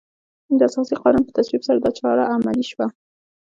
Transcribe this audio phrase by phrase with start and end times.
[0.57, 2.85] د اساسي قانون په تصویب سره دا چاره عملي شوه.